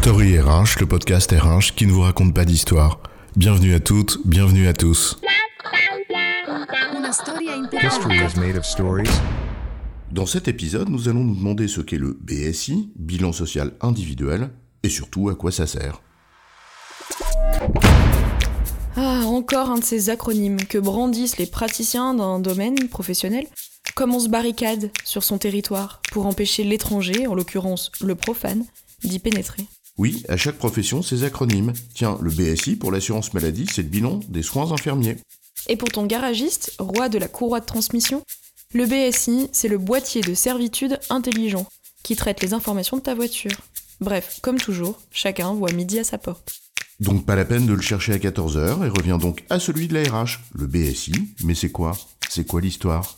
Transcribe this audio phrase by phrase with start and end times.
[0.00, 3.00] Story RH, le podcast RH qui ne vous raconte pas d'histoire.
[3.36, 5.20] Bienvenue à toutes, bienvenue à tous.
[10.12, 14.50] Dans cet épisode, nous allons nous demander ce qu'est le BSI, bilan social individuel,
[14.84, 16.00] et surtout à quoi ça sert.
[18.96, 23.46] Ah, encore un de ces acronymes que brandissent les praticiens d'un domaine professionnel
[23.96, 28.64] comme on se barricade sur son territoire pour empêcher l'étranger, en l'occurrence le profane,
[29.02, 29.66] d'y pénétrer.
[29.98, 31.72] Oui, à chaque profession, ses acronymes.
[31.92, 35.16] Tiens, le BSI pour l'assurance maladie, c'est le bilan des soins infirmiers.
[35.68, 38.22] Et pour ton garagiste, roi de la courroie de transmission,
[38.72, 41.66] le BSI, c'est le boîtier de servitude intelligent
[42.04, 43.50] qui traite les informations de ta voiture.
[44.00, 46.54] Bref, comme toujours, chacun voit midi à sa porte.
[47.00, 49.94] Donc pas la peine de le chercher à 14h et revient donc à celui de
[49.94, 51.12] la RH, le BSI.
[51.42, 51.96] Mais c'est quoi?
[52.28, 53.16] C'est quoi l'histoire?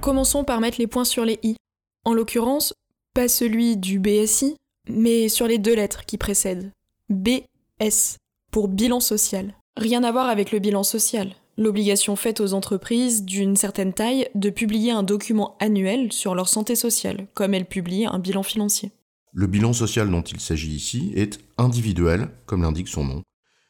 [0.00, 1.56] Commençons par mettre les points sur les i.
[2.04, 2.72] En l'occurrence,
[3.14, 4.56] pas celui du BSI,
[4.88, 6.72] mais sur les deux lettres qui précèdent.
[7.08, 8.16] BS,
[8.50, 9.54] pour bilan social.
[9.76, 11.32] Rien à voir avec le bilan social.
[11.56, 16.74] L'obligation faite aux entreprises d'une certaine taille de publier un document annuel sur leur santé
[16.74, 18.90] sociale, comme elles publient un bilan financier.
[19.32, 23.22] Le bilan social dont il s'agit ici est individuel, comme l'indique son nom.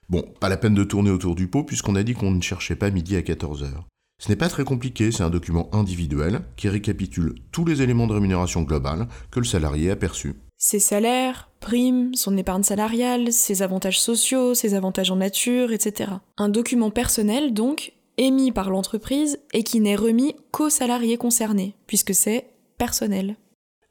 [0.08, 2.76] Bon, pas la peine de tourner autour du pot puisqu'on a dit qu'on ne cherchait
[2.76, 3.84] pas midi à 14h.
[4.18, 8.14] Ce n'est pas très compliqué, c'est un document individuel qui récapitule tous les éléments de
[8.14, 10.34] rémunération globale que le salarié a perçus.
[10.56, 16.12] Ses salaires, primes, son épargne salariale, ses avantages sociaux, ses avantages en nature, etc.
[16.38, 22.14] Un document personnel donc, émis par l'entreprise et qui n'est remis qu'aux salariés concernés, puisque
[22.14, 22.46] c'est
[22.78, 23.36] personnel.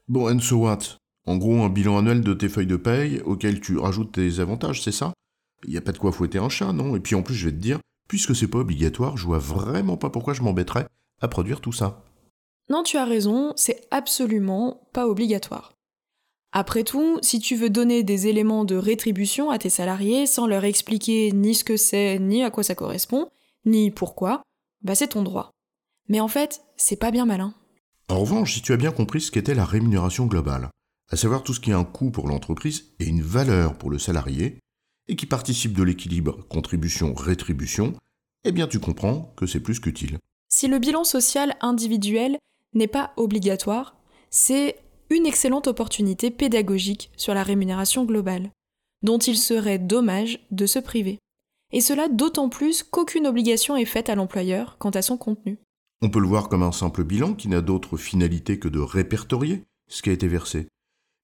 [0.08, 0.78] Bon, and so what?
[1.26, 4.82] En gros, un bilan annuel de tes feuilles de paye auquel tu rajoutes tes avantages,
[4.82, 5.12] c'est ça?
[5.64, 6.96] Il n'y a pas de quoi fouetter un chat, non?
[6.96, 9.96] Et puis en plus, je vais te dire, Puisque c'est pas obligatoire, je vois vraiment
[9.96, 10.86] pas pourquoi je m'embêterais
[11.20, 12.04] à produire tout ça.
[12.68, 15.74] Non, tu as raison, c'est absolument pas obligatoire.
[16.52, 20.64] Après tout, si tu veux donner des éléments de rétribution à tes salariés sans leur
[20.64, 23.28] expliquer ni ce que c'est, ni à quoi ça correspond,
[23.64, 24.42] ni pourquoi,
[24.82, 25.50] bah c'est ton droit.
[26.08, 27.54] Mais en fait, c'est pas bien malin.
[28.08, 30.68] En revanche, si tu as bien compris ce qu'était la rémunération globale,
[31.10, 33.98] à savoir tout ce qui est un coût pour l'entreprise et une valeur pour le
[33.98, 34.58] salarié,
[35.08, 37.94] et qui participe de l'équilibre contribution-rétribution,
[38.44, 40.18] eh bien tu comprends que c'est plus qu'utile.
[40.48, 42.38] Si le bilan social individuel
[42.74, 43.96] n'est pas obligatoire,
[44.30, 44.76] c'est
[45.10, 48.50] une excellente opportunité pédagogique sur la rémunération globale,
[49.02, 51.18] dont il serait dommage de se priver.
[51.72, 55.58] Et cela d'autant plus qu'aucune obligation est faite à l'employeur quant à son contenu.
[56.02, 59.62] On peut le voir comme un simple bilan qui n'a d'autre finalité que de répertorier
[59.88, 60.66] ce qui a été versé.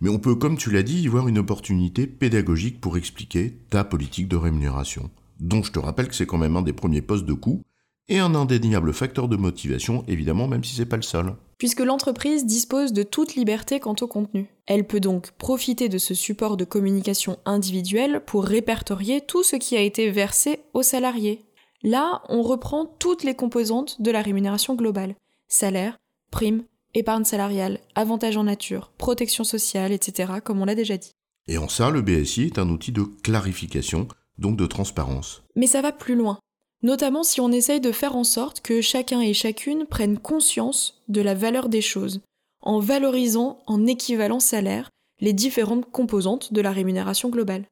[0.01, 3.85] Mais on peut, comme tu l'as dit, y voir une opportunité pédagogique pour expliquer ta
[3.85, 7.27] politique de rémunération, dont je te rappelle que c'est quand même un des premiers postes
[7.27, 7.63] de coût
[8.09, 11.35] et un indéniable facteur de motivation, évidemment, même si c'est pas le seul.
[11.59, 14.49] Puisque l'entreprise dispose de toute liberté quant au contenu.
[14.67, 19.77] Elle peut donc profiter de ce support de communication individuelle pour répertorier tout ce qui
[19.77, 21.45] a été versé aux salariés.
[21.83, 25.15] Là, on reprend toutes les composantes de la rémunération globale.
[25.49, 25.97] Salaire,
[26.31, 26.65] prime,
[26.95, 31.13] épargne salariale, avantages en nature, protection sociale, etc., comme on l'a déjà dit.
[31.47, 34.09] Et en ça, le BSI est un outil de clarification,
[34.39, 35.43] donc de transparence.
[35.57, 36.39] Mais ça va plus loin,
[36.83, 41.21] notamment si on essaye de faire en sorte que chacun et chacune prennent conscience de
[41.21, 42.21] la valeur des choses,
[42.63, 44.91] en valorisant en équivalent salaire
[45.21, 47.67] les différentes composantes de la rémunération globale,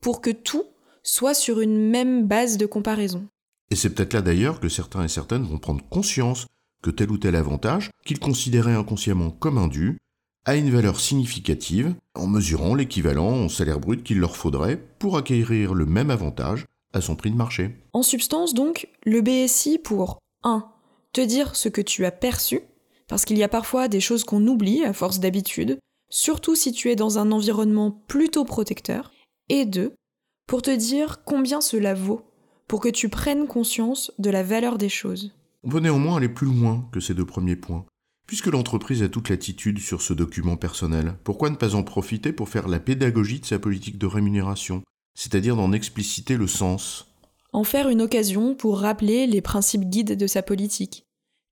[0.00, 0.64] pour que tout
[1.02, 3.26] soit sur une même base de comparaison.
[3.70, 6.46] Et c'est peut-être là d'ailleurs que certains et certaines vont prendre conscience
[6.82, 9.98] que tel ou tel avantage, qu'ils considéraient inconsciemment comme indu,
[10.46, 15.74] a une valeur significative en mesurant l'équivalent en salaire brut qu'il leur faudrait pour acquérir
[15.74, 17.76] le même avantage à son prix de marché.
[17.92, 20.64] En substance donc, le BSI pour 1.
[21.12, 22.60] te dire ce que tu as perçu,
[23.06, 26.90] parce qu'il y a parfois des choses qu'on oublie à force d'habitude, surtout si tu
[26.90, 29.12] es dans un environnement plutôt protecteur,
[29.48, 29.92] et 2.
[30.46, 32.22] pour te dire combien cela vaut,
[32.66, 35.32] pour que tu prennes conscience de la valeur des choses.
[35.62, 37.84] On peut néanmoins aller plus loin que ces deux premiers points.
[38.26, 42.48] Puisque l'entreprise a toute l'attitude sur ce document personnel, pourquoi ne pas en profiter pour
[42.48, 44.82] faire la pédagogie de sa politique de rémunération,
[45.14, 47.12] c'est-à-dire d'en expliciter le sens?
[47.52, 51.04] En faire une occasion pour rappeler les principes guides de sa politique.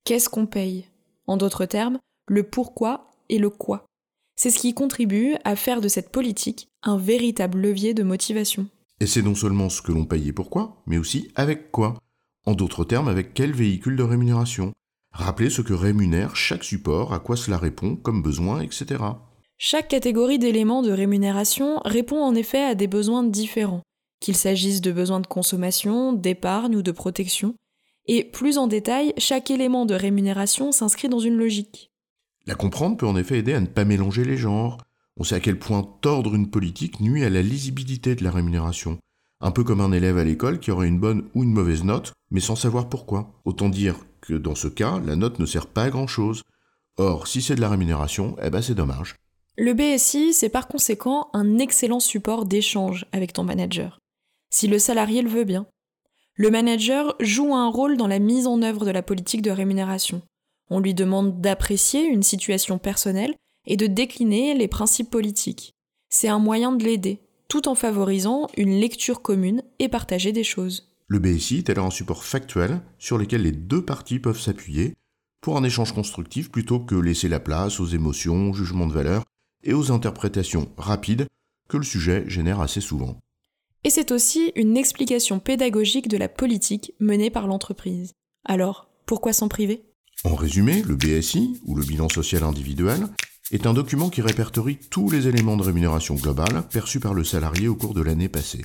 [0.04, 0.86] Qu'est-ce qu'on paye?
[1.26, 1.98] En d'autres termes,
[2.28, 3.84] le pourquoi et le quoi.
[4.36, 8.68] C'est ce qui contribue à faire de cette politique un véritable levier de motivation.
[9.00, 11.98] Et c'est non seulement ce que l'on paye et pourquoi, mais aussi avec quoi
[12.48, 14.72] en d'autres termes, avec quel véhicule de rémunération?
[15.12, 19.04] Rappelez ce que rémunère chaque support, à quoi cela répond comme besoin, etc.
[19.58, 23.82] Chaque catégorie d'éléments de rémunération répond en effet à des besoins différents,
[24.20, 27.54] qu'il s'agisse de besoins de consommation, d'épargne ou de protection,
[28.06, 31.90] et plus en détail, chaque élément de rémunération s'inscrit dans une logique.
[32.46, 34.78] La comprendre peut en effet aider à ne pas mélanger les genres.
[35.18, 38.98] On sait à quel point tordre une politique nuit à la lisibilité de la rémunération.
[39.40, 42.12] Un peu comme un élève à l'école qui aurait une bonne ou une mauvaise note,
[42.30, 43.40] mais sans savoir pourquoi.
[43.44, 46.42] Autant dire que dans ce cas, la note ne sert pas à grand chose.
[46.96, 49.14] Or, si c'est de la rémunération, eh ben c'est dommage.
[49.56, 53.98] Le BSI, c'est par conséquent un excellent support d'échange avec ton manager,
[54.50, 55.66] si le salarié le veut bien.
[56.34, 60.22] Le manager joue un rôle dans la mise en œuvre de la politique de rémunération.
[60.70, 63.34] On lui demande d'apprécier une situation personnelle
[63.66, 65.74] et de décliner les principes politiques.
[66.08, 70.94] C'est un moyen de l'aider, tout en favorisant une lecture commune et partager des choses.
[71.06, 74.94] Le BSI est alors un support factuel sur lequel les deux parties peuvent s'appuyer
[75.40, 79.24] pour un échange constructif plutôt que laisser la place aux émotions, aux jugements de valeur
[79.64, 81.26] et aux interprétations rapides
[81.68, 83.18] que le sujet génère assez souvent.
[83.84, 88.12] Et c'est aussi une explication pédagogique de la politique menée par l'entreprise.
[88.44, 89.84] Alors, pourquoi s'en priver?
[90.24, 93.06] En résumé, le BSI, ou le bilan social individuel,
[93.50, 97.68] est un document qui répertorie tous les éléments de rémunération globale perçus par le salarié
[97.68, 98.62] au cours de l'année passée.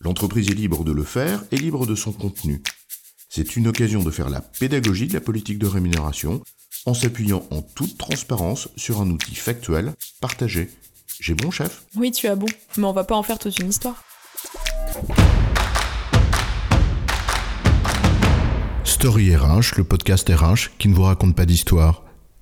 [0.00, 2.62] L'entreprise est libre de le faire et libre de son contenu.
[3.28, 6.42] C'est une occasion de faire la pédagogie de la politique de rémunération
[6.86, 10.70] en s'appuyant en toute transparence sur un outil factuel partagé.
[11.20, 11.84] J'ai bon, chef?
[11.96, 12.46] Oui, tu as bon,
[12.76, 14.02] mais on va pas en faire toute une histoire.
[18.84, 22.04] Story RH, le podcast RH qui ne vous raconte pas d'histoire.